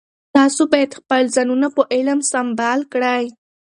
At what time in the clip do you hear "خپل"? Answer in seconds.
0.99-1.23